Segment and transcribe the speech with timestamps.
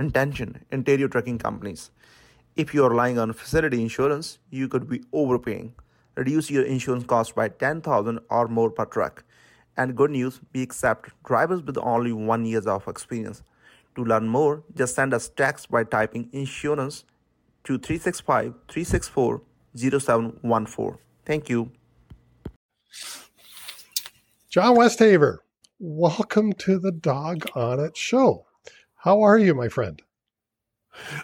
[0.00, 1.90] intention, interior trucking companies.
[2.56, 5.74] If you are relying on facility insurance, you could be overpaying.
[6.16, 9.24] Reduce your insurance cost by 10000 or more per truck.
[9.76, 13.42] And good news, we accept drivers with only one years of experience.
[13.96, 17.04] To learn more, just send us text by typing insurance
[17.64, 19.42] to 365 364
[19.76, 20.98] 0714.
[21.24, 21.70] Thank you.
[24.48, 25.38] John Westhaver,
[25.78, 28.46] welcome to the Dog on It show.
[29.02, 30.02] How are you, my friend?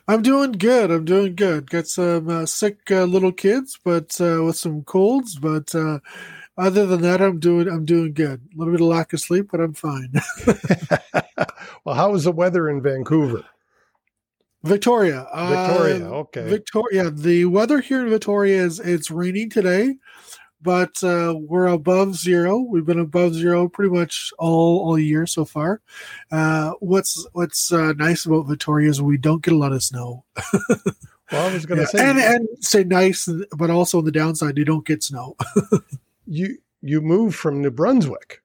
[0.09, 0.91] I'm doing good.
[0.91, 1.69] I'm doing good.
[1.69, 5.39] Got some uh, sick uh, little kids, but uh, with some colds.
[5.39, 5.99] But uh,
[6.57, 7.69] other than that, I'm doing.
[7.69, 8.41] I'm doing good.
[8.55, 10.11] A little bit of lack of sleep, but I'm fine.
[11.85, 13.45] well, how is the weather in Vancouver?
[14.63, 15.29] Victoria.
[15.35, 16.07] Victoria.
[16.07, 16.49] okay.
[16.49, 17.11] Victoria.
[17.11, 19.97] The weather here in Victoria is it's raining today
[20.67, 22.59] but uh, we're above zero.
[22.59, 25.81] We've been above zero pretty much all all year so far.
[26.33, 30.25] Uh, what's what's uh, nice about Victoria is we don't get a lot of snow.
[31.31, 34.11] well, I was going to yeah, say, and, and say nice, but also on the
[34.11, 35.37] downside, you don't get snow.
[36.27, 38.43] you you move from New Brunswick,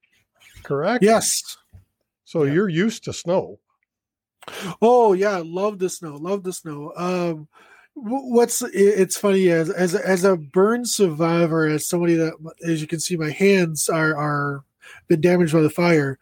[0.62, 1.04] correct?
[1.04, 1.58] Yes.
[2.24, 2.54] So yeah.
[2.54, 3.58] you're used to snow.
[4.80, 6.18] Oh yeah, love the snow.
[6.18, 6.94] Love the snow.
[6.96, 7.48] Um,
[7.94, 12.34] what's it's funny as as as a burn survivor as somebody that
[12.68, 14.64] as you can see my hands are are
[15.08, 16.18] been damaged by the fire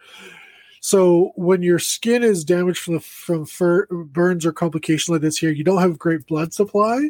[0.81, 5.37] so when your skin is damaged from the from fur, burns or complications like this
[5.37, 7.07] here you don't have great blood supply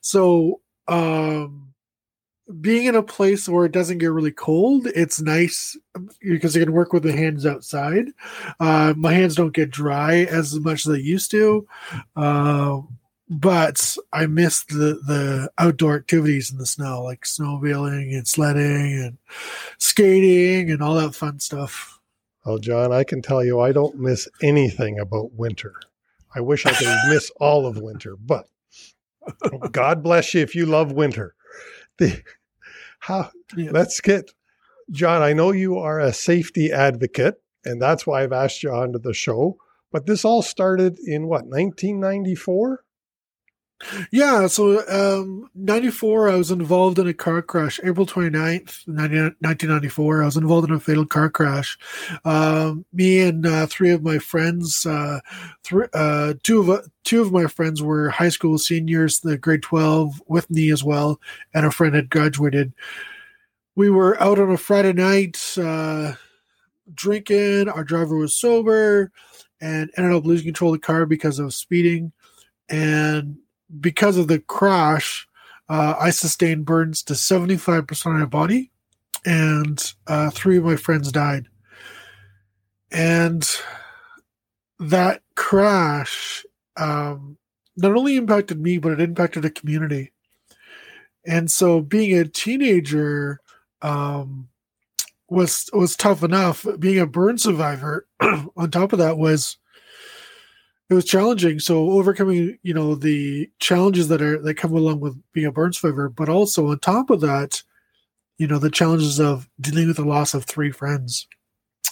[0.00, 1.70] so um
[2.60, 5.76] being in a place where it doesn't get really cold, it's nice
[6.20, 8.08] because I can work with the hands outside.
[8.58, 11.66] Uh, my hands don't get dry as much as they used to.
[12.16, 12.80] Uh,
[13.30, 19.18] but I missed the the outdoor activities in the snow, like snowmobiling and sledding and
[19.78, 22.00] skating and all that fun stuff.
[22.44, 25.74] Well, John, I can tell you I don't miss anything about winter.
[26.34, 28.46] I wish I could miss all of winter, but
[29.70, 31.34] God bless you if you love winter.
[31.98, 32.22] The,
[32.98, 33.70] how yeah.
[33.72, 34.32] let's get
[34.90, 38.98] John, I know you are a safety advocate, and that's why I've asked you onto
[38.98, 39.56] the show.
[39.92, 42.82] But this all started in what, 1994?
[44.10, 47.80] Yeah, so um, 94, I was involved in a car crash.
[47.82, 51.78] April 29th, 1994, I was involved in a fatal car crash.
[52.24, 55.20] Um, me and uh, three of my friends, uh,
[55.64, 60.22] three, uh, two of two of my friends were high school seniors, the grade 12
[60.26, 61.18] with me as well,
[61.54, 62.74] and a friend had graduated.
[63.76, 66.14] We were out on a Friday night uh,
[66.92, 67.68] drinking.
[67.70, 69.10] Our driver was sober
[69.60, 72.12] and ended up losing control of the car because of speeding.
[72.68, 73.38] And
[73.78, 75.28] because of the crash,
[75.68, 78.70] uh, I sustained burns to 75% of my body,
[79.24, 81.46] and uh, three of my friends died.
[82.90, 83.48] And
[84.80, 86.44] that crash
[86.76, 87.36] um,
[87.76, 90.12] not only impacted me, but it impacted the community.
[91.24, 93.40] And so, being a teenager
[93.82, 94.48] um,
[95.28, 96.66] was was tough enough.
[96.78, 99.58] Being a burn survivor, on top of that, was
[100.90, 101.60] it was challenging.
[101.60, 105.72] So overcoming, you know, the challenges that are that come along with being a burn
[105.72, 107.62] survivor, but also on top of that,
[108.38, 111.28] you know, the challenges of dealing with the loss of three friends.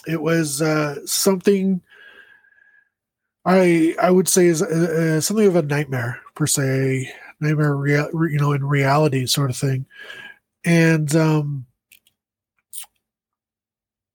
[0.05, 1.81] It was uh, something
[3.45, 7.09] I I would say is uh, something of a nightmare per se,
[7.39, 9.85] nightmare, rea- you know, in reality sort of thing,
[10.65, 11.65] and um,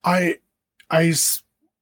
[0.05, 0.39] I
[0.91, 1.15] I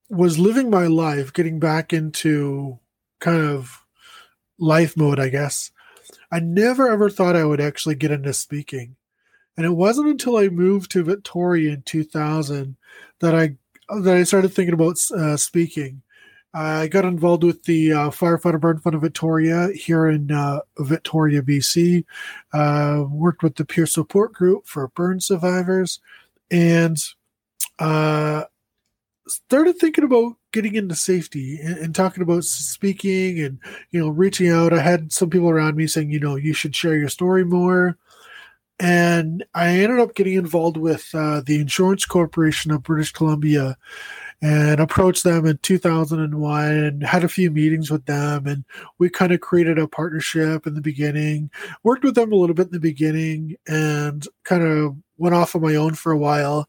[0.08, 2.78] was living my life, getting back into
[3.22, 3.84] kind of
[4.58, 5.70] life mode, I guess.
[6.30, 8.96] I never ever thought I would actually get into speaking.
[9.56, 12.76] And it wasn't until I moved to Victoria in 2000
[13.20, 13.56] that I
[14.00, 16.02] that I started thinking about uh, speaking.
[16.54, 21.40] I got involved with the uh, Firefighter Burn Fund of Victoria here in uh, Victoria,
[21.40, 22.04] BC.
[22.52, 26.00] Uh, worked with the peer support group for burn survivors,
[26.50, 26.98] and
[27.78, 28.44] uh,
[29.28, 33.58] started thinking about getting into safety and, and, talking about speaking and
[33.90, 34.72] you know reaching out.
[34.72, 37.96] I had some people around me saying you know you should share your story more.
[38.80, 43.76] And i ended up getting involved with uh, the insurance corporation of british columbia
[44.42, 48.46] and approached them in 2001 and had a few meetings with them.
[48.48, 48.64] And
[48.98, 51.48] we kind of created a partnership in the beginning
[51.84, 55.62] worked with them a little bit in the beginning and kind of went off on
[55.62, 56.68] my own for a while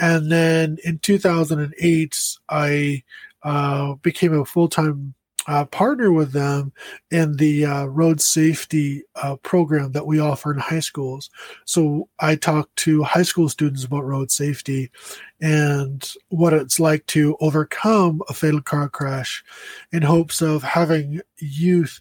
[0.00, 3.02] and then in 2008, I
[3.42, 5.14] uh, became a full time
[5.46, 6.72] uh, partner with them
[7.10, 11.30] in the uh, road safety uh, program that we offer in high schools.
[11.64, 14.90] So I talk to high school students about road safety
[15.40, 19.42] and what it's like to overcome a fatal car crash
[19.92, 22.00] in hopes of having youth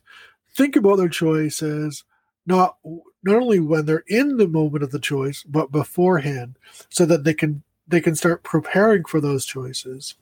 [0.55, 2.03] think about their choices
[2.45, 2.77] not
[3.23, 6.57] not only when they're in the moment of the choice but beforehand
[6.89, 10.15] so that they can they can start preparing for those choices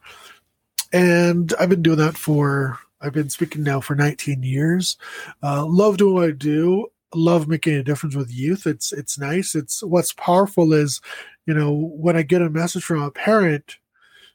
[0.94, 4.98] and i've been doing that for I've been speaking now for 19 years.
[5.44, 6.88] Uh, love doing what I do.
[7.14, 8.68] Love making a difference with youth.
[8.68, 9.56] It's it's nice.
[9.56, 11.00] It's what's powerful is,
[11.46, 13.78] you know, when I get a message from a parent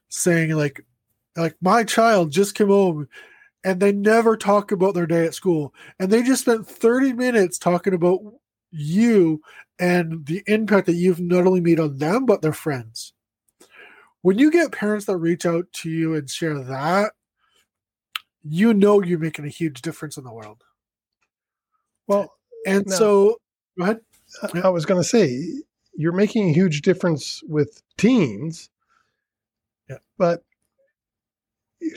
[0.08, 0.84] saying like,
[1.37, 3.08] like my child just came home
[3.64, 7.58] and they never talk about their day at school and they just spent 30 minutes
[7.58, 8.20] talking about
[8.70, 9.43] you
[9.79, 13.14] and the impact that you've not only made on them but their friends
[14.22, 17.12] when you get parents that reach out to you and share that
[18.42, 20.64] you know you're making a huge difference in the world.
[22.06, 22.32] Well,
[22.66, 23.40] and now, so
[23.78, 24.00] go ahead.
[24.64, 25.44] I was going to say
[25.94, 28.70] you're making a huge difference with teens.
[29.88, 29.98] Yeah.
[30.19, 30.42] But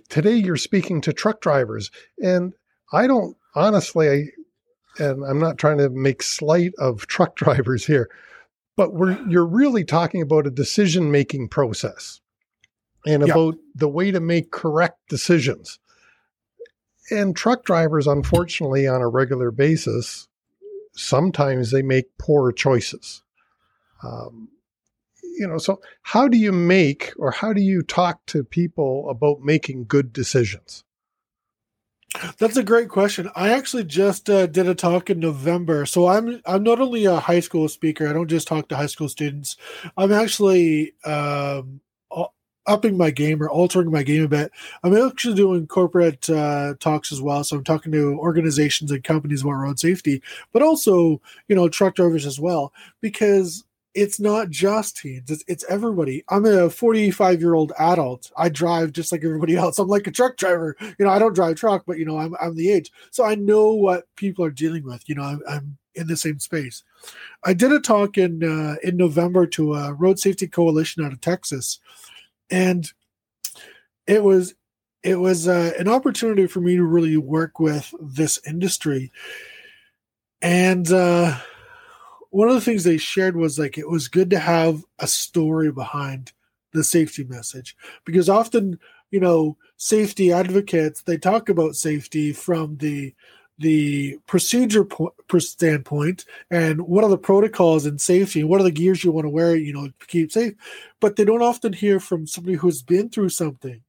[0.10, 1.92] today you're speaking to truck drivers
[2.22, 2.54] and
[2.92, 8.10] I don't honestly I, and I'm not trying to make slight of truck drivers here,
[8.76, 12.22] but we're you're really talking about a decision making process
[13.06, 13.34] and Yeah.
[13.34, 15.80] about the way to make correct decisions
[17.12, 20.28] and truck drivers, unfortunately, on a regular basis,
[20.94, 23.22] sometimes they make poor choices.
[24.04, 24.50] Um,
[25.38, 29.42] you know, so how do you make or how do you talk to people about
[29.42, 30.85] making good decisions?
[32.38, 33.30] That's a great question.
[33.36, 35.86] I actually just uh, did a talk in November.
[35.86, 38.08] So I'm I'm not only a high school speaker.
[38.08, 39.58] I don't just talk to high school students.
[39.98, 41.82] I'm actually um,
[42.68, 44.52] upping my game or altering my game a bit.
[44.84, 47.44] I'm actually doing corporate uh, talks as well.
[47.44, 50.22] So I'm talking to organizations and companies about road safety,
[50.52, 53.64] but also you know truck drivers as well because
[53.96, 56.24] it's not just teens it's, it's everybody.
[56.30, 58.30] I'm a 45 year old adult.
[58.38, 59.80] I drive just like everybody else.
[59.80, 60.76] I'm like a truck driver.
[60.82, 62.92] You know i don't drive truck but you know i'm, I'm the age.
[63.10, 65.08] So i know what people are dealing with.
[65.08, 66.84] You know i'm, I'm in the same space.
[67.46, 71.22] I did a talk in uh, in november to a road safety coalition out of
[71.22, 71.80] texas.
[72.52, 72.88] And
[74.06, 74.54] it was
[75.04, 79.12] it was uh, an opportunity for me to really work with this industry.
[80.42, 81.40] And uh
[82.36, 85.72] one of the things they shared was like it was good to have a story
[85.72, 86.34] behind
[86.74, 88.78] the safety message because often
[89.10, 93.16] you know safety advocates they talk about safety from the
[93.60, 98.72] the procedure po- standpoint and what are the protocols in safety and what are the
[98.72, 100.54] gears you want to wear you know to keep safe
[101.00, 103.82] but they don't often hear from somebody who's been through something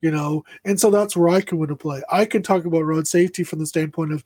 [0.00, 0.44] you know?
[0.64, 2.02] And so that's where i come into play.
[2.08, 4.22] I can talk about road safety from the standpoint of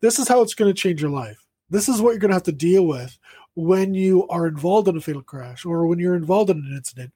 [0.00, 2.36] this is how it's going to change your life this is what you're going to
[2.36, 3.18] have to deal with
[3.54, 7.12] when you are involved in a fatal crash or when you're involved in an incident.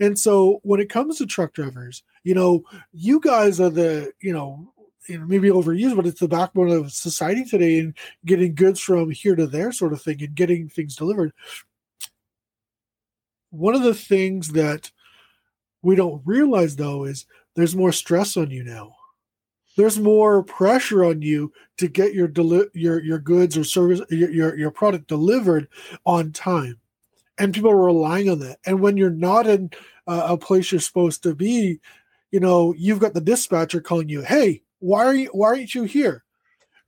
[0.00, 4.32] And so when it comes to truck drivers, you know, you guys are the, you
[4.32, 4.72] know,
[5.08, 7.94] maybe overused, but it's the backbone of society today and
[8.24, 11.32] getting goods from here to there sort of thing and getting things delivered.
[13.50, 14.90] One of the things that
[15.82, 18.94] we don't realize though is there's more stress on you now
[19.76, 24.30] there's more pressure on you to get your deli- your your goods or service your,
[24.30, 25.68] your your product delivered
[26.04, 26.78] on time.
[27.38, 28.58] And people are relying on that.
[28.66, 29.70] And when you're not in
[30.06, 31.80] uh, a place you're supposed to be
[32.30, 35.84] you know you've got the dispatcher calling you hey why are you why aren't you
[35.84, 36.24] here?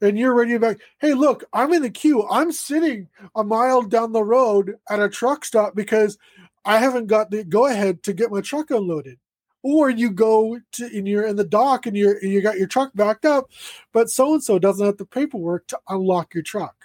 [0.00, 2.26] And you're ready to back hey look i'm in the queue.
[2.28, 6.18] I'm sitting a mile down the road at a truck stop because
[6.64, 9.18] i haven't got the go ahead to get my truck unloaded
[9.64, 12.92] or you go to and you're in the dock and you're you got your truck
[12.94, 13.50] backed up,
[13.92, 16.76] but so and so doesn't have the paperwork to unlock your truck.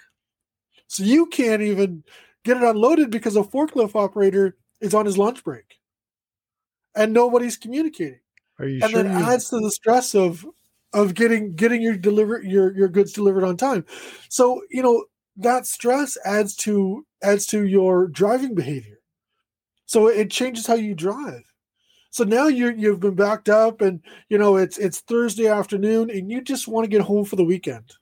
[0.88, 2.04] So you can't even
[2.44, 5.76] get it unloaded because a forklift operator is on his lunch break.
[6.94, 8.20] And nobody's communicating.
[8.58, 9.04] Are you and sure?
[9.04, 10.46] then you- adds to the stress of
[10.92, 13.84] of getting getting your deliver your your goods delivered on time.
[14.28, 15.04] So, you know,
[15.36, 18.98] that stress adds to adds to your driving behavior.
[19.86, 21.49] So it changes how you drive.
[22.10, 26.30] So now you you've been backed up, and you know it's it's Thursday afternoon, and
[26.30, 27.92] you just want to get home for the weekend.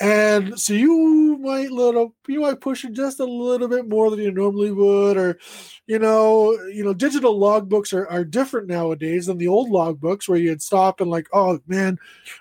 [0.00, 4.20] And so you might little you might push it just a little bit more than
[4.20, 5.38] you normally would, or
[5.88, 10.38] you know, you know, digital logbooks are, are different nowadays than the old logbooks where
[10.38, 11.98] you'd stop and like, oh man,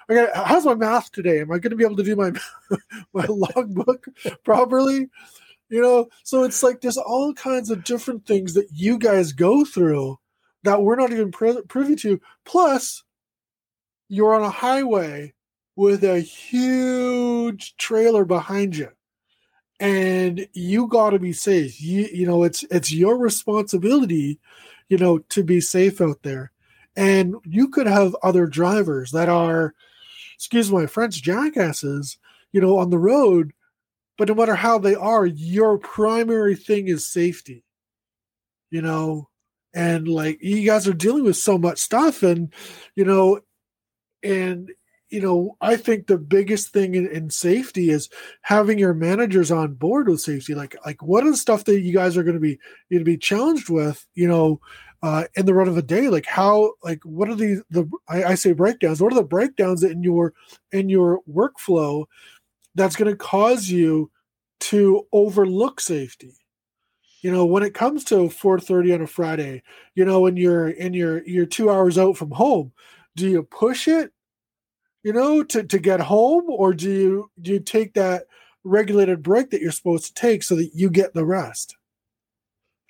[0.08, 1.39] I got how's my math today?
[1.41, 2.32] Am I going to be able to do my
[3.13, 4.06] my logbook
[4.44, 5.08] properly?
[5.70, 9.65] You know, so it's like there's all kinds of different things that you guys go
[9.65, 10.20] through
[10.64, 12.20] that we're not even pri- privy to.
[12.46, 13.04] Plus,
[14.10, 15.34] you're on a highway
[15.76, 18.90] with a huge trailer behind you.
[19.80, 21.80] And you got to be safe.
[21.80, 24.40] You you know it's it's your responsibility
[24.90, 26.52] you know to be safe out there.
[26.96, 29.76] And you could have other drivers that are
[30.36, 32.18] excuse my french jackasses
[32.52, 33.54] you know on the road
[34.18, 37.64] but no matter how they are your primary thing is safety.
[38.72, 39.30] You know
[39.77, 42.51] and like you guys are dealing with so much stuff and
[42.96, 43.39] you know
[44.24, 44.72] and
[45.10, 48.10] you know i think the biggest thing in, in, safety is
[48.41, 50.55] having your managers on board with safety.
[50.55, 53.05] Like like what are the stuff that you guys are going to be going to
[53.05, 54.60] be challenged with you know
[55.03, 56.10] uh in the run of a day?
[56.10, 59.00] Like how like what are the the I, I say breakdowns.
[59.00, 60.34] What are the breakdowns in your
[60.72, 62.05] in your workflow
[62.74, 64.10] that's going to cause you
[64.60, 66.34] to overlook safety
[67.21, 69.63] you know when it comes to 4:30 on a Friday
[69.95, 72.71] you know when you're in your you're 2 hours out from home
[73.15, 74.12] do you push it
[75.07, 76.45] you know to to get home?
[76.50, 78.25] Or do you do you take that
[78.65, 81.77] regulated break that you're supposed to take so that you get the rest?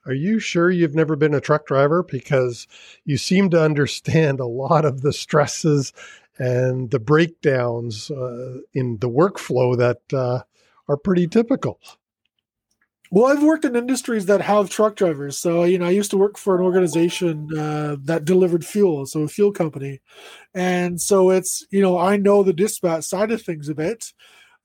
[0.08, 2.02] Are you sure you've never been a truck driver?
[2.02, 2.66] Because
[3.06, 5.94] you seem to understand a lot of the stresses
[6.40, 10.42] and the breakdowns uh, in the workflow that uh,
[10.88, 11.80] are pretty typical
[13.12, 15.38] well, I've worked in industries that have truck drivers.
[15.38, 19.22] So, you know, I used to work for an organization uh, that delivered fuel, so
[19.22, 20.02] a fuel company.
[20.54, 24.14] And so it's, you know, I know the dispatch side of things a bit.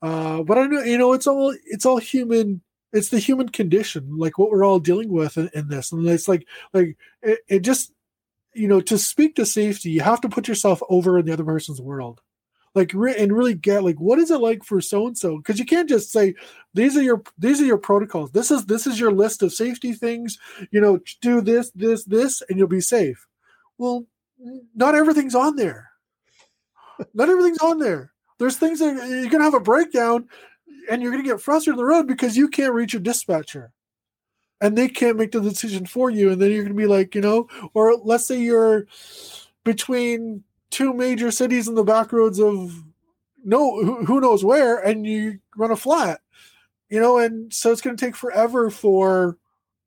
[0.01, 2.61] Uh, but I know, you know, it's all it's all human.
[2.91, 5.91] It's the human condition, like what we're all dealing with in, in this.
[5.91, 7.91] And it's like, like it, it just,
[8.53, 11.43] you know, to speak to safety, you have to put yourself over in the other
[11.43, 12.21] person's world
[12.75, 15.59] like re- and really get like what is it like for so and so because
[15.59, 16.33] you can't just say
[16.73, 18.31] these are your these are your protocols.
[18.31, 20.39] This is this is your list of safety things.
[20.71, 23.27] You know do this this this and you'll be safe.
[23.77, 24.05] Well
[24.75, 25.89] not everything's on there.
[27.13, 28.11] Not everything's on there.
[28.39, 30.27] There's things that you're gonna have a breakdown
[30.89, 33.71] and you're gonna get frustrated on the road because you can't reach your dispatcher.
[34.61, 37.21] And they can't make the decision for you and then you're gonna be like you
[37.21, 38.87] know or let's say you're
[39.63, 42.83] between two major cities in the back roads of
[43.45, 46.21] no who, knows where and you run a flat
[46.89, 49.37] you know and so it's going to take forever for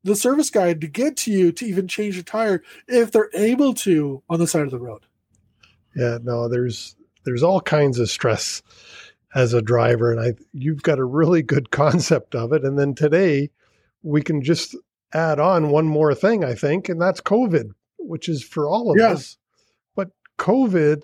[0.04, 3.74] the service guy to get to you to even change the tire if they're able
[3.74, 5.06] to on the side of the road
[5.96, 8.62] yeah no there's there's all kinds of stress
[9.34, 12.94] as a driver and i you've got a really good concept of it and then
[12.94, 13.50] today
[14.04, 14.76] we can just
[15.12, 18.96] add on one more thing i think and that's covid which is for all of
[18.96, 19.08] yeah.
[19.08, 19.36] us
[20.38, 21.02] COVID,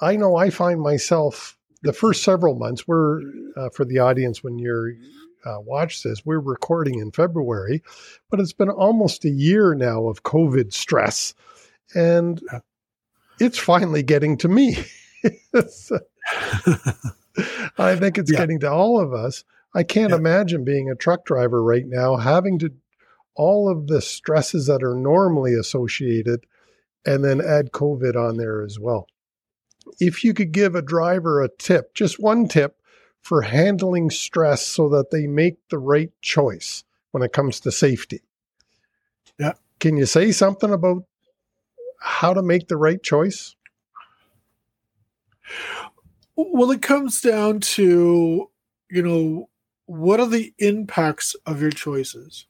[0.00, 2.86] I know I find myself the first several months.
[2.86, 3.20] We're
[3.56, 4.92] uh, for the audience when you're
[5.44, 6.24] uh, watch this.
[6.24, 7.82] We're recording in February,
[8.30, 11.34] but it's been almost a year now of COVID stress,
[11.94, 12.40] and
[13.40, 14.76] it's finally getting to me.
[17.78, 18.38] I think it's yeah.
[18.38, 19.44] getting to all of us.
[19.74, 20.16] I can't yeah.
[20.16, 22.72] imagine being a truck driver right now, having to
[23.34, 26.44] all of the stresses that are normally associated
[27.06, 29.06] and then add COVID on there as well.
[30.00, 32.76] If you could give a driver a tip, just one tip
[33.20, 38.22] for handling stress so that they make the right choice when it comes to safety.
[39.38, 39.52] Yeah.
[39.80, 41.04] Can you say something about
[42.00, 43.54] how to make the right choice?
[46.36, 48.50] Well, it comes down to,
[48.90, 49.48] you know,
[49.86, 52.46] what are the impacts of your choices?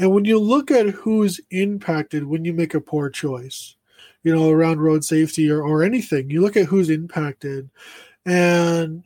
[0.00, 3.76] And when you look at who's impacted when you make a poor choice,
[4.22, 7.68] you know, around road safety or, or anything, you look at who's impacted
[8.24, 9.04] and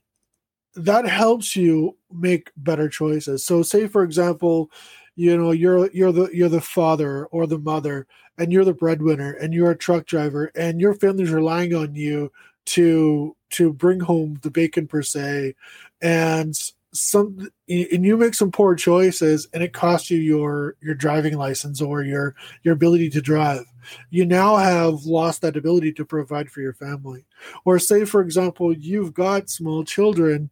[0.77, 3.45] that helps you make better choices.
[3.45, 4.71] So say for example,
[5.17, 8.07] you know, you're you're the you're the father or the mother
[8.39, 12.31] and you're the breadwinner and you're a truck driver and your family's relying on you
[12.67, 15.57] to to bring home the bacon per se
[16.01, 16.55] and
[16.95, 21.81] some and you make some poor choices and it costs you your your driving license
[21.83, 23.65] or your your ability to drive.
[24.11, 27.27] You now have lost that ability to provide for your family.
[27.65, 30.51] Or say for example you've got small children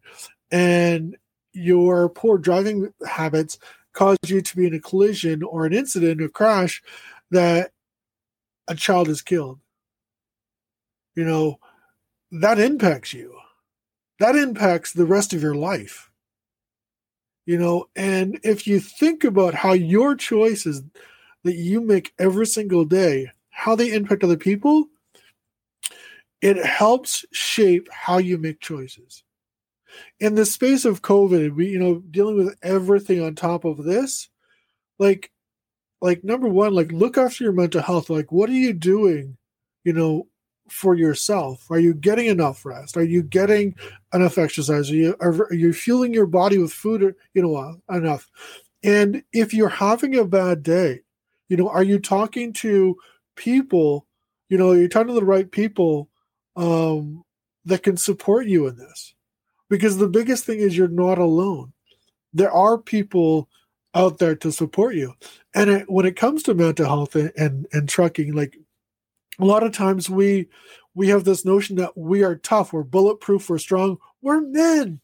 [0.51, 1.17] and
[1.53, 3.57] your poor driving habits
[3.93, 6.83] cause you to be in a collision or an incident a crash
[7.31, 7.71] that
[8.67, 9.59] a child is killed.
[11.15, 11.59] You know
[12.31, 13.33] that impacts you.
[14.19, 16.09] That impacts the rest of your life
[17.45, 20.81] you know and if you think about how your choices
[21.43, 24.87] that you make every single day how they impact other people
[26.43, 29.23] it helps shape how you make choices.
[30.19, 34.29] In the space of covid we you know dealing with everything on top of this
[34.99, 35.31] like
[36.01, 38.09] like number one like look after your mental health.
[38.09, 39.37] Like what are you doing
[39.85, 40.27] you know
[40.73, 41.69] for yourself?
[41.69, 42.97] Are you getting enough rest?
[42.97, 43.75] Are you getting
[44.13, 44.89] enough exercise?
[44.91, 47.15] Are you are, are you fueling your body with food?
[47.33, 48.29] You know uh, enough.
[48.83, 51.01] And if you're having a bad day,
[51.47, 52.97] you know, are you talking to
[53.35, 54.05] people?
[54.49, 56.09] You know, you're talking to the right people
[56.55, 57.23] um,
[57.65, 59.13] that can support you in this.
[59.69, 61.73] Because the biggest thing is you're not alone.
[62.33, 63.49] There are people
[63.95, 65.13] out there to support you.
[65.55, 68.57] And it, when it comes to mental health and, and, and trucking, like
[69.39, 70.47] a lot of times we
[70.95, 74.99] we have this notion that we are tough, we're bulletproof, we're strong, we're men.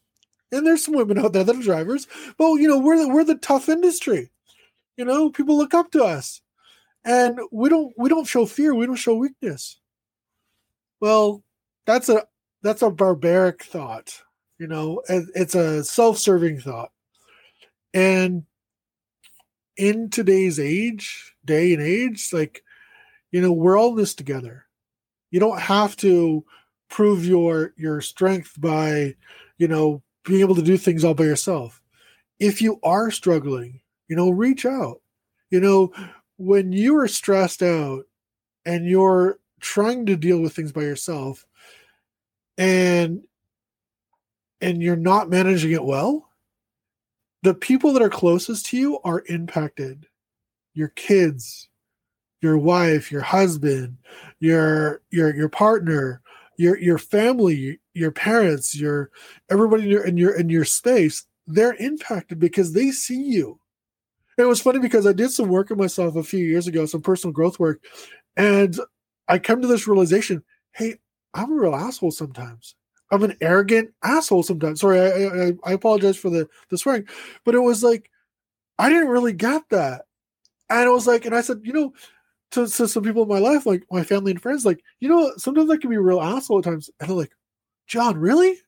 [0.52, 2.06] And there's some women out there that are drivers,
[2.38, 4.30] but you know, we're the, we're the tough industry.
[4.96, 6.40] You know, people look up to us.
[7.04, 9.78] And we don't we don't show fear, we don't show weakness.
[11.00, 11.42] Well,
[11.86, 12.26] that's a
[12.62, 14.22] that's a barbaric thought.
[14.58, 16.92] You know, it's a self-serving thought.
[17.94, 18.44] And
[19.78, 22.62] in today's age, day and age, like
[23.30, 24.66] you know we're all this together.
[25.30, 26.44] You don't have to
[26.88, 29.14] prove your your strength by
[29.58, 31.80] you know being able to do things all by yourself.
[32.38, 35.00] If you are struggling you know reach out.
[35.48, 35.92] You know
[36.36, 38.04] when you are stressed out
[38.66, 41.46] and you're trying to deal with things by yourself
[42.58, 43.22] and
[44.60, 46.28] and you're not managing it well
[47.42, 50.06] the people that are closest to you are impacted.
[50.74, 51.69] Your kids
[52.40, 53.96] your wife, your husband,
[54.40, 56.22] your your your partner,
[56.56, 59.10] your your family, your parents, your
[59.50, 63.58] everybody in your in your in your space, they're impacted because they see you.
[64.36, 66.86] And it was funny because I did some work on myself a few years ago,
[66.86, 67.82] some personal growth work,
[68.36, 68.78] and
[69.28, 70.42] I come to this realization:
[70.72, 70.96] Hey,
[71.34, 72.74] I'm a real asshole sometimes.
[73.10, 74.80] I'm an arrogant asshole sometimes.
[74.80, 77.06] Sorry, I, I, I apologize for the the swearing,
[77.44, 78.10] but it was like
[78.78, 80.06] I didn't really get that,
[80.70, 81.92] and it was like, and I said, you know,
[82.52, 85.32] to, to some people in my life, like my family and friends, like, you know,
[85.36, 86.90] sometimes I can be real asshole at times.
[87.00, 87.32] And I'm like,
[87.86, 88.58] John, really?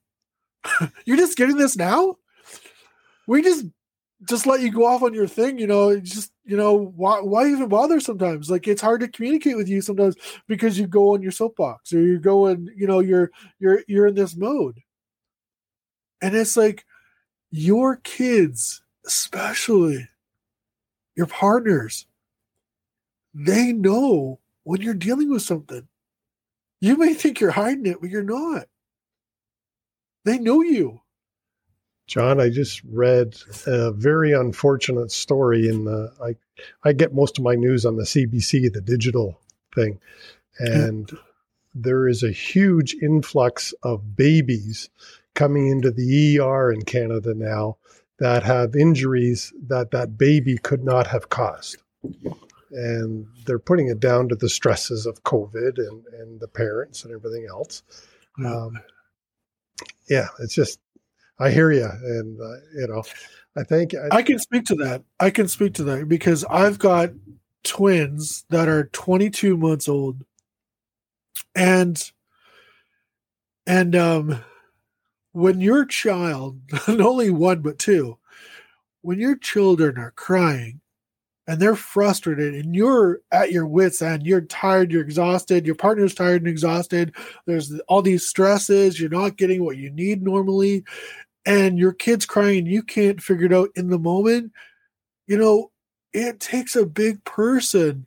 [1.04, 2.16] You're just getting this now?
[3.26, 3.66] We just
[4.28, 7.48] just let you go off on your thing, you know, just you know, why why
[7.48, 8.50] even bother sometimes?
[8.50, 12.00] Like it's hard to communicate with you sometimes because you go on your soapbox or
[12.00, 14.80] you go and you know, you're you're you're in this mode.
[16.20, 16.84] And it's like
[17.50, 20.08] your kids, especially
[21.16, 22.06] your partners,
[23.34, 25.88] they know when you're dealing with something.
[26.80, 28.66] You may think you're hiding it, but you're not.
[30.24, 31.00] They know you.
[32.06, 36.36] John, I just read a very unfortunate story in the I
[36.84, 39.40] I get most of my news on the CBC, the digital
[39.74, 39.98] thing.
[40.58, 41.10] And
[41.74, 44.90] there is a huge influx of babies
[45.34, 47.78] coming into the ER in Canada now
[48.18, 51.78] that have injuries that that baby could not have caused
[52.72, 57.14] and they're putting it down to the stresses of COVID and, and the parents and
[57.14, 57.82] everything else.
[58.44, 58.80] Um,
[60.08, 60.80] yeah, it's just,
[61.38, 61.84] I hear you.
[61.84, 63.02] And, uh, you know,
[63.56, 65.04] I think I, I can speak to that.
[65.20, 67.10] I can speak to that because I've got
[67.62, 70.24] twins that are 22 months old
[71.54, 72.10] and,
[73.66, 74.42] and, um,
[75.32, 78.18] when your child, not only one, but two,
[79.02, 80.80] when your children are crying
[81.46, 84.26] and they're frustrated and you're at your wits end.
[84.26, 87.14] You're tired you're exhausted your partner's tired and exhausted.
[87.46, 90.84] There's all these stresses you're not getting what you need normally
[91.44, 94.52] and your kid's crying you can't figure it out in the moment.
[95.26, 95.70] You know
[96.12, 98.06] it takes a big person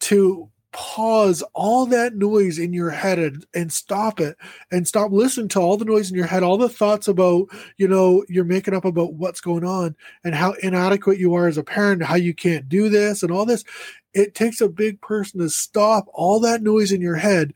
[0.00, 4.36] to pause all that noise in your head and, and stop it
[4.70, 7.46] and stop listening to all the noise in your head all the thoughts about
[7.78, 11.56] you know you're making up about what's going on and how inadequate you are as
[11.56, 13.64] a parent how you can't do this and all this.
[14.12, 17.52] It takes a big person to stop all that noise in your head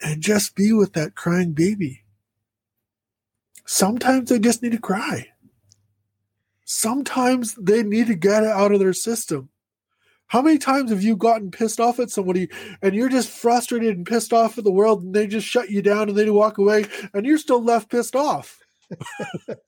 [0.00, 2.04] and just be with that crying baby.
[3.64, 5.28] Sometimes they just need to cry.
[6.64, 9.48] Sometimes they need to get it out of their system
[10.32, 12.48] how many times have you gotten pissed off at somebody
[12.80, 15.82] and you're just frustrated and pissed off at the world and they just shut you
[15.82, 18.58] down and they walk away and you're still left pissed off?
[19.46, 19.58] and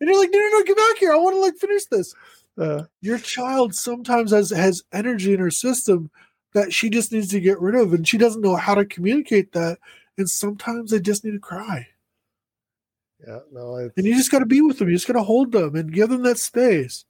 [0.00, 1.12] you're like, no, no, no, get back here.
[1.12, 2.14] I want to like finish this.
[2.56, 6.10] Uh, Your child sometimes has has energy in her system
[6.54, 9.52] that she just needs to get rid of, and she doesn't know how to communicate
[9.52, 9.76] that.
[10.16, 11.88] And sometimes they just need to cry.
[13.26, 14.88] Yeah, no, and you just got to be with them.
[14.88, 17.04] You just got to hold them and give them that space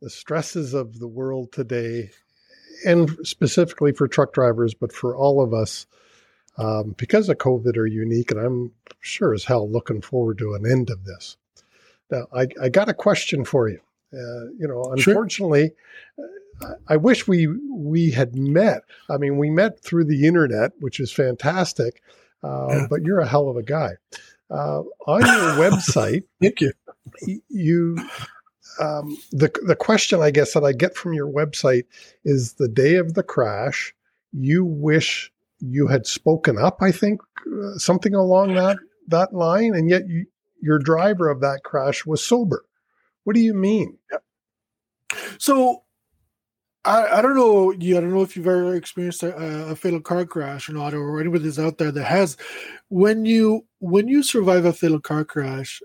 [0.00, 2.10] the stresses of the world today,
[2.84, 5.86] and specifically for truck drivers, but for all of us,
[6.58, 8.30] um, because of COVID, are unique.
[8.30, 11.36] And I'm sure as hell looking forward to an end of this.
[12.10, 13.80] Now, I, I got a question for you.
[14.12, 15.72] Uh, you know, unfortunately,
[16.16, 16.78] sure.
[16.88, 18.82] I wish we we had met.
[19.10, 22.02] I mean, we met through the internet, which is fantastic.
[22.42, 22.86] Uh, yeah.
[22.88, 23.92] But you're a hell of a guy.
[24.50, 26.72] Uh, on your website, thank you.
[27.48, 27.98] You
[28.80, 31.84] um, the the question I guess that I get from your website
[32.24, 33.94] is the day of the crash.
[34.32, 36.78] You wish you had spoken up.
[36.80, 38.76] I think uh, something along that
[39.08, 40.26] that line, and yet you,
[40.60, 42.64] your driver of that crash was sober.
[43.24, 43.98] What do you mean?
[45.38, 45.82] So
[46.86, 49.34] I, I don't know you I don't know if you've ever experienced a,
[49.70, 52.36] a, fatal car crash or not or anybody that's out there that has
[52.88, 55.82] when you when you survive a fatal car crash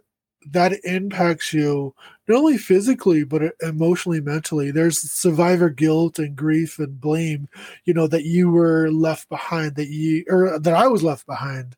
[0.51, 1.93] that impacts you
[2.31, 4.71] not only physically but uh, emotionally mentally.
[4.71, 7.47] There's survivor guilt and grief and blame
[7.85, 11.75] you know that you were left behind that you or that i was left behind.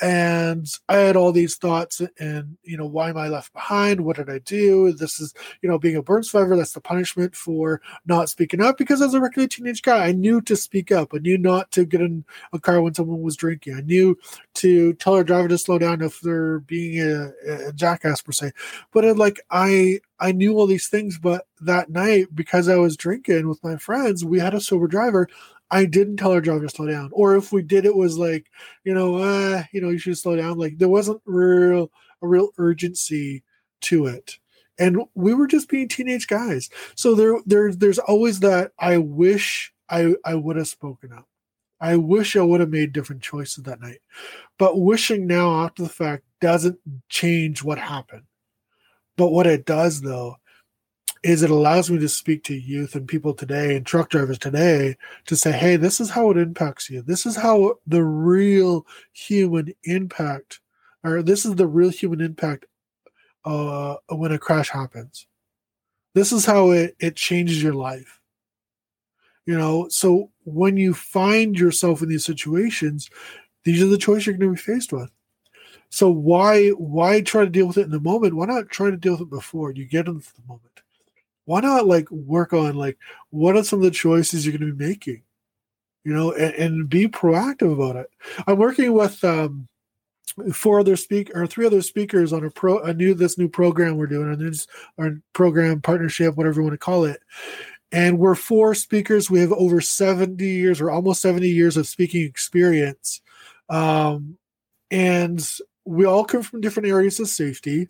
[0.00, 4.00] And i had all these thoughts and you know why am i left behind?
[4.00, 4.92] What did i do?
[4.92, 8.78] This is you know being a burn survivor that's the punishment for not speaking up
[8.78, 11.12] because as a regular teenage guy i knew to speak up.
[11.14, 13.74] I knew not to get in a car when someone was drinking.
[13.74, 14.18] I knew
[14.54, 17.32] to tell our driver to slow down if they're being a,
[17.68, 18.52] a jackass per se.
[18.92, 22.96] But it, like i I knew all these things, but that night because I was
[22.96, 25.28] drinking with my friends, we had a sober driver.
[25.70, 28.46] I didn't tell our driver to slow down, or if we did, it was like,
[28.84, 30.58] you know, uh, you know, you should slow down.
[30.58, 31.90] Like there wasn't real
[32.22, 33.42] a real urgency
[33.82, 34.38] to it,
[34.78, 36.68] and we were just being teenage guys.
[36.94, 38.72] So there, there, there's always that.
[38.78, 41.26] I wish I I would have spoken up.
[41.80, 43.98] I wish I would have made different choices that night.
[44.56, 46.78] But wishing now after the fact doesn't
[47.08, 48.22] change what happened.
[49.22, 50.38] But what it does, though,
[51.22, 54.96] is it allows me to speak to youth and people today and truck drivers today
[55.26, 57.02] to say, hey, this is how it impacts you.
[57.02, 60.58] This is how the real human impact,
[61.04, 62.66] or this is the real human impact
[63.44, 65.28] uh, when a crash happens.
[66.16, 68.18] This is how it, it changes your life.
[69.46, 73.08] You know, so when you find yourself in these situations,
[73.62, 75.12] these are the choices you're going to be faced with.
[75.92, 78.32] So why why try to deal with it in the moment?
[78.32, 80.80] Why not try to deal with it before you get into the moment?
[81.44, 82.96] Why not like work on like
[83.28, 85.22] what are some of the choices you're going to be making?
[86.02, 88.10] You know, and, and be proactive about it.
[88.46, 89.68] I'm working with um,
[90.54, 93.98] four other speak or three other speakers on a pro a new this new program
[93.98, 97.20] we're doing, and this our program partnership, whatever you want to call it.
[97.92, 99.30] And we're four speakers.
[99.30, 103.20] We have over 70 years or almost 70 years of speaking experience.
[103.68, 104.38] Um,
[104.90, 105.46] and
[105.84, 107.88] we all come from different areas of safety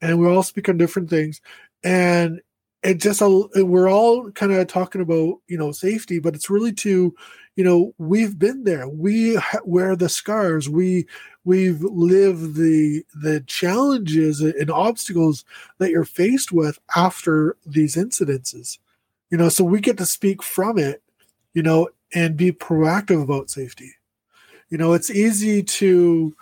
[0.00, 1.40] and we all speak on different things
[1.84, 2.40] and
[2.82, 7.14] it just we're all kind of talking about you know safety but it's really to
[7.56, 8.88] you know we've been there.
[8.88, 10.68] We wear the scars.
[10.68, 11.06] We
[11.44, 15.44] we've lived the the challenges and obstacles
[15.78, 18.78] that you're faced with after these incidences.
[19.30, 21.02] You know so we get to speak from it
[21.54, 23.92] you know and be proactive about safety.
[24.70, 26.34] You know it's easy to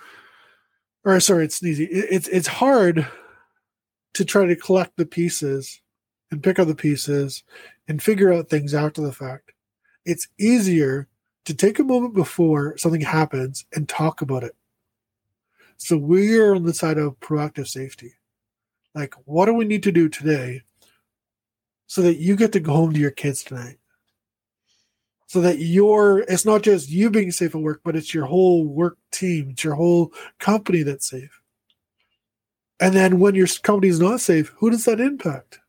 [1.04, 1.84] or sorry, it's easy.
[1.84, 3.06] It's it's hard
[4.14, 5.80] to try to collect the pieces
[6.30, 7.42] and pick up the pieces
[7.88, 9.52] and figure out things after the fact.
[10.04, 11.08] It's easier
[11.44, 14.54] to take a moment before something happens and talk about it.
[15.76, 18.14] So we're on the side of proactive safety.
[18.94, 20.62] Like, what do we need to do today
[21.86, 23.78] so that you get to go home to your kids tonight?
[25.30, 28.66] So that you're it's not just you being safe at work but it's your whole
[28.66, 31.40] work team it's your whole company that's safe.
[32.80, 35.60] And then when your company is not safe who does that impact?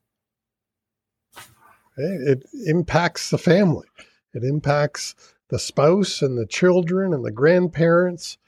[1.95, 3.85] It impacts the family.
[4.33, 5.13] It impacts
[5.49, 8.39] the spouse and the children and the grandparents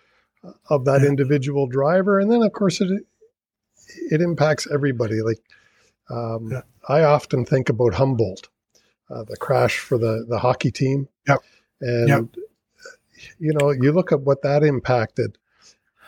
[0.71, 1.09] of that yeah.
[1.09, 2.19] individual driver.
[2.19, 2.89] And then of course it
[4.09, 5.21] it impacts everybody.
[5.21, 5.43] Like
[6.09, 6.61] um, yeah.
[6.89, 8.49] i often think about humboldt
[9.13, 11.07] uh, the crash for the the hockey team.
[11.27, 11.39] Yep.
[11.81, 12.25] And yep.
[13.39, 15.37] you know, you look at what that impacted,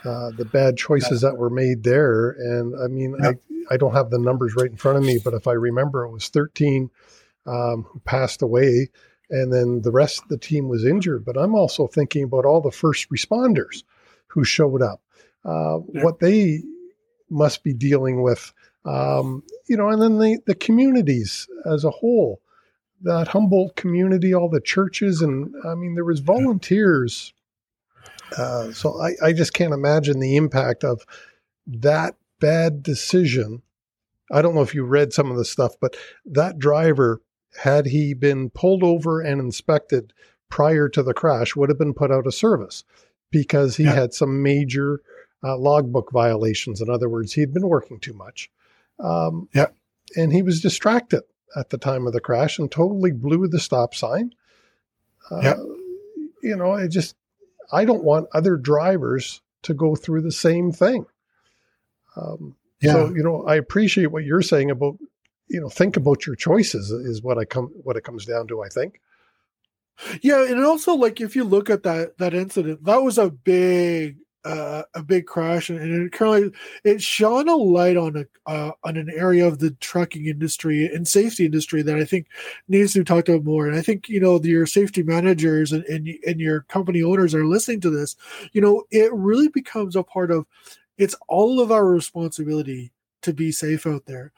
[0.03, 2.31] uh, the bad choices that were made there.
[2.31, 3.39] And I mean, yep.
[3.69, 6.03] I I don't have the numbers right in front of me, but if I remember,
[6.03, 6.89] it was 13
[7.47, 8.89] um, who passed away,
[9.29, 11.25] and then the rest of the team was injured.
[11.25, 13.83] But I'm also thinking about all the first responders
[14.27, 15.01] who showed up,
[15.43, 16.03] uh, yep.
[16.03, 16.63] what they
[17.29, 18.53] must be dealing with.
[18.85, 22.39] Um, you know, and then the, the communities as a whole
[23.01, 27.33] that Humboldt community, all the churches, and I mean, there was volunteers.
[28.37, 31.05] Uh, so I, I just can't imagine the impact of
[31.67, 33.61] that bad decision.
[34.31, 37.21] I don't know if you read some of the stuff, but that driver,
[37.61, 40.13] had he been pulled over and inspected
[40.49, 42.83] prior to the crash, would have been put out of service
[43.29, 43.93] because he yeah.
[43.93, 45.01] had some major
[45.43, 46.81] uh, logbook violations.
[46.81, 48.49] In other words, he had been working too much.
[48.99, 49.67] Um, yeah.
[50.15, 51.23] And he was distracted
[51.55, 54.33] at the time of the crash and totally blew the stop sign.
[55.31, 55.57] Uh, Yep.
[56.43, 57.15] You know, it just,
[57.71, 61.05] I don't want other drivers to go through the same thing.
[62.15, 62.93] Um, Yeah.
[62.93, 64.97] So, you know, I appreciate what you're saying about,
[65.47, 68.61] you know, think about your choices is what I come, what it comes down to,
[68.61, 68.99] I think.
[70.21, 74.17] Yeah, and also like if you look at that that incident, that was a big
[74.45, 78.71] uh, a big crash, and, it kind of it shone a light on a uh,
[78.83, 82.27] on an area of the trucking industry and safety industry that I think
[82.67, 83.67] needs to be talked about more.
[83.67, 87.45] And I think you know your safety managers and and, and your company owners are
[87.45, 88.15] listening to this.
[88.53, 90.45] You know, it really becomes a part of
[90.97, 92.91] it's all of our responsibility
[93.23, 94.31] to be safe out there.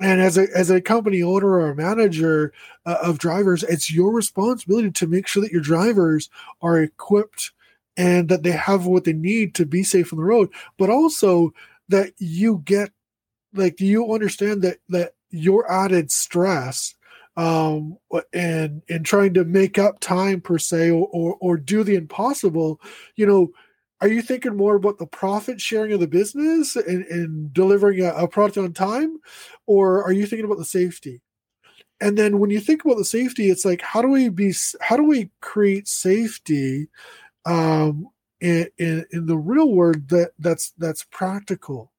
[0.00, 2.52] And as a as a company owner or a manager,
[2.86, 6.30] uh, of drivers, it's your responsibility to make sure that your drivers
[6.62, 7.50] are equipped
[7.98, 11.52] and that they have what they need to be safe on the road, but also
[11.90, 12.90] that you get
[13.52, 16.94] like you understand that that your added stress
[17.36, 17.98] um
[18.32, 22.80] and and trying to make up time per se or, or or do the impossible
[23.16, 23.50] you know
[24.00, 28.10] are you thinking more about the profit sharing of the business and, and delivering a,
[28.14, 29.18] a product on time
[29.66, 31.20] or are you thinking about the safety?
[32.00, 34.96] And then when you think about the safety it's like how do we be how
[34.96, 36.88] do we create safety
[37.48, 38.08] um
[38.40, 41.92] in in, in the real world that that's that's practical.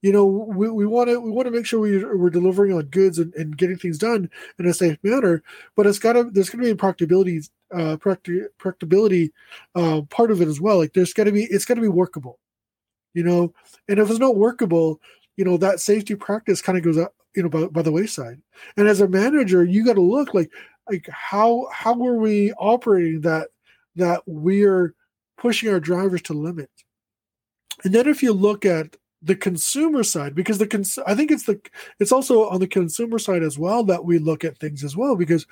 [0.00, 3.18] You know we, want to we want to make sure we, we're delivering on goods
[3.18, 5.42] and, and getting things done in a safe manner
[5.74, 7.40] but it's got to there's going to be a practicability
[7.74, 9.32] uh practi- practicability
[9.74, 10.78] uh, part of it as well.
[10.78, 12.38] Like there's got to be it's got to be workable
[13.12, 13.52] you know?
[13.88, 15.00] And if it's not workable
[15.36, 18.40] you know that safety practice kind of goes up you know by, by the wayside.
[18.76, 20.52] And as a manager you got to look like
[20.88, 23.48] like how how are we operating that
[23.98, 24.94] that we're
[25.36, 26.70] pushing our drivers to limit
[27.84, 31.44] and then if you look at the consumer side because the cons- i think it's
[31.44, 31.60] the
[32.00, 35.16] it's also on the consumer side as well that we look at things as well
[35.16, 35.46] because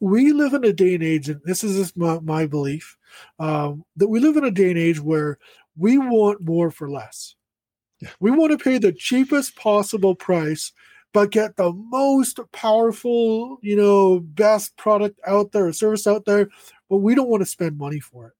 [0.00, 2.96] we live in a day and age and this is just my, my belief
[3.38, 5.38] um, that we live in a day and age where
[5.76, 7.34] we want more for less
[8.00, 8.10] Yeah.
[8.20, 10.72] we want to pay the cheapest possible price
[11.12, 16.48] but get the most powerful you know best product out there service out there
[16.90, 18.32] but we don't want to spend money for it.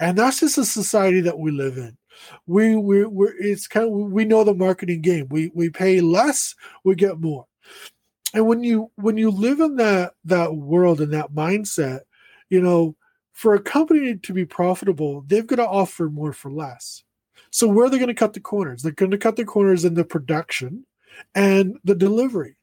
[0.00, 1.98] And that's just a society that we live in.
[2.46, 5.26] We we we it's kind of we know the marketing game.
[5.28, 7.46] We we pay less we get more.
[8.32, 12.00] And when you when you live in that that world and that mindset
[12.48, 12.96] you know
[13.32, 17.02] for a company to be profitable they've got to offer more for less.
[17.50, 18.82] So where are they going to cut the corners?
[18.82, 20.86] They're going to cut the corners in the production
[21.34, 22.56] and the delivery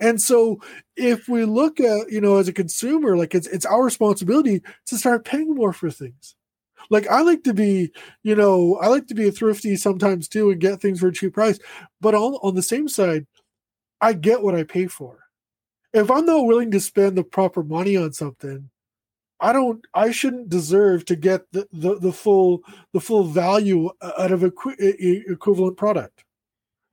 [0.00, 0.60] and so
[0.96, 4.98] if we look at you know as a consumer like it's it's our responsibility to
[4.98, 6.34] start paying more for things
[6.90, 10.50] like I like to be, you know, I like to be a thrifty sometimes too
[10.50, 11.58] and get things for a cheap price.
[12.00, 13.26] But on on the same side,
[14.00, 15.20] I get what I pay for.
[15.92, 18.70] If I'm not willing to spend the proper money on something,
[19.40, 22.62] I don't I shouldn't deserve to get the the, the full
[22.92, 26.23] the full value out of a equi- e- equivalent product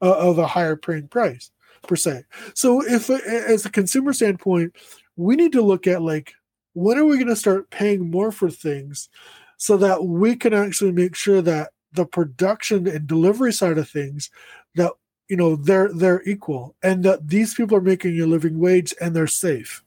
[0.02, 1.52] uh, of a higher paying price
[1.88, 2.24] per se.
[2.54, 4.76] So if as a consumer standpoint,
[5.16, 6.34] we need to look at like
[6.74, 9.10] when are we going to start paying more for things
[9.58, 14.30] so that we can actually make sure that the production and delivery side of things
[14.76, 14.92] that
[15.28, 19.16] you know they're they're equal and that these people are making a living wage and
[19.16, 19.84] they're safe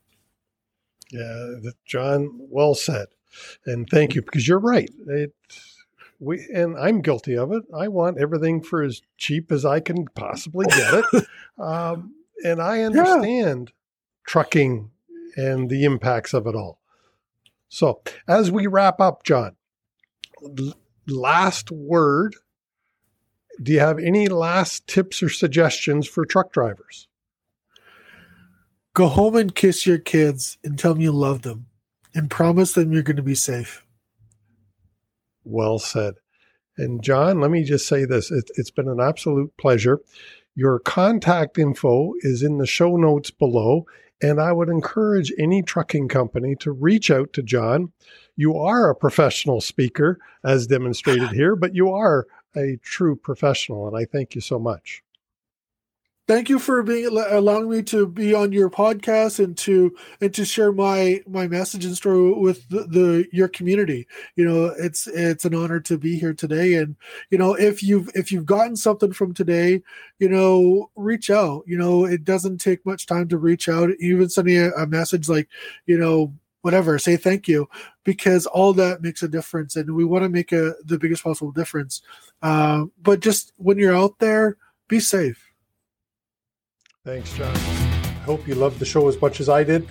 [1.10, 3.06] Yeah, John, well said,
[3.66, 4.90] and thank you because you're right.
[5.08, 5.32] It,
[6.24, 7.64] we and I'm guilty of it.
[7.74, 11.26] I want everything for as cheap as I can possibly get it,
[11.58, 13.72] um, and I understand
[14.26, 14.90] trucking
[15.36, 16.78] and the impacts of it all.
[17.68, 19.56] So, as we wrap up, John,
[20.42, 20.74] l-
[21.06, 22.36] last word.
[23.62, 27.06] Do you have any last tips or suggestions for truck drivers?
[28.94, 31.66] go home and kiss your kids and tell them you love them
[32.14, 33.83] and promise them you're going to be safe
[35.44, 36.14] Well said.
[36.76, 40.00] And John, let me just say this it, it's been an absolute pleasure.
[40.56, 43.86] Your contact info is in the show notes below.
[44.22, 47.92] And I would encourage any trucking company to reach out to John.
[48.36, 52.26] You are a professional speaker, as demonstrated here, but you are
[52.56, 53.86] a true professional.
[53.86, 55.03] And I thank you so much.
[56.26, 60.44] Thank you for being allowing me to be on your podcast and to and to
[60.44, 64.06] share my my message and story with the, the your community.
[64.36, 66.74] You know it's it's an honor to be here today.
[66.74, 66.96] And
[67.30, 69.82] you know if you've if you've gotten something from today
[70.18, 71.64] you know reach out.
[71.66, 73.90] You know it doesn't take much time to reach out.
[74.00, 75.48] Even sending a, a message like
[75.86, 76.32] you know
[76.62, 77.68] whatever say thank you
[78.04, 79.76] because all that makes a difference.
[79.76, 82.00] And we want to make a the biggest possible difference.
[82.42, 84.56] Uh, but just when you're out there
[84.88, 85.43] be safe
[87.04, 87.54] Thanks, John.
[87.54, 89.86] I hope you loved the show as much as I did.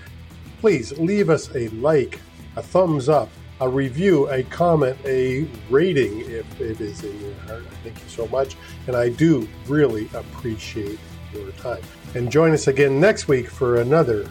[0.60, 2.19] Please leave us a like,
[2.56, 3.30] a thumbs up,
[3.62, 7.67] a review, a comment, a rating if it is in your heart.
[7.84, 8.58] Thank you so much.
[8.88, 10.97] And I do really appreciate
[11.32, 11.84] your time.
[12.15, 14.28] And join us again next week for another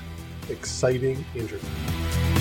[0.48, 2.31] exciting interview.